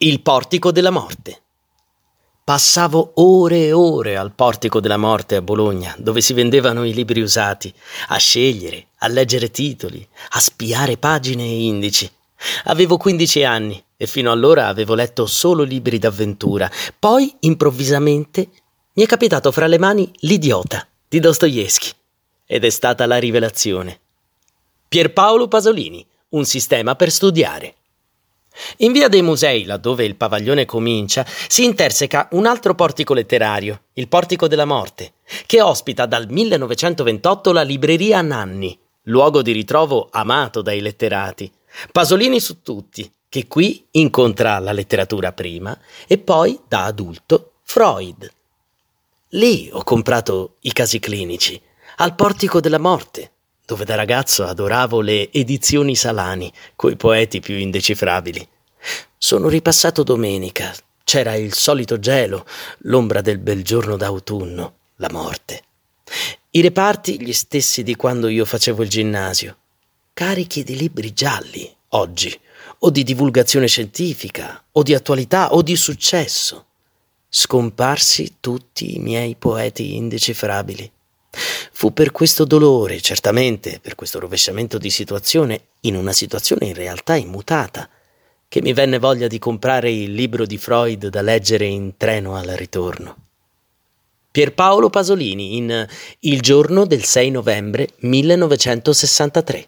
[0.00, 1.42] Il portico della morte.
[2.44, 7.20] Passavo ore e ore al portico della morte a Bologna, dove si vendevano i libri
[7.20, 7.74] usati,
[8.06, 12.08] a scegliere, a leggere titoli, a spiare pagine e indici.
[12.66, 16.70] Avevo 15 anni e fino allora avevo letto solo libri d'avventura.
[16.96, 18.50] Poi, improvvisamente,
[18.92, 21.90] mi è capitato fra le mani L'idiota di Dostoevsky
[22.46, 23.98] ed è stata la rivelazione.
[24.86, 27.74] Pierpaolo Pasolini, un sistema per studiare.
[28.78, 34.08] In via dei Musei, laddove il pavaglione comincia, si interseca un altro portico letterario, il
[34.08, 35.14] Portico della Morte,
[35.46, 41.50] che ospita dal 1928 la libreria Nanni, luogo di ritrovo amato dai letterati.
[41.92, 48.30] Pasolini su tutti, che qui incontra la letteratura prima e poi, da adulto, Freud.
[49.32, 51.60] Lì ho comprato i casi clinici,
[51.96, 53.32] al Portico della Morte,
[53.68, 58.48] dove da ragazzo adoravo le edizioni Salani, coi poeti più indecifrabili.
[59.18, 60.74] Sono ripassato domenica.
[61.04, 62.46] C'era il solito gelo,
[62.84, 65.62] l'ombra del bel giorno d'autunno, la morte.
[66.52, 69.58] I reparti gli stessi di quando io facevo il ginnasio,
[70.14, 72.40] carichi di libri gialli, oggi,
[72.78, 76.64] o di divulgazione scientifica, o di attualità, o di successo.
[77.28, 80.90] Scomparsi tutti i miei poeti indecifrabili.
[81.78, 87.14] Fu per questo dolore, certamente, per questo rovesciamento di situazione, in una situazione in realtà
[87.14, 87.88] immutata,
[88.48, 92.46] che mi venne voglia di comprare il libro di Freud da leggere in treno al
[92.46, 93.14] ritorno.
[94.28, 95.86] Pierpaolo Pasolini in
[96.22, 99.64] Il giorno del 6 novembre 1963.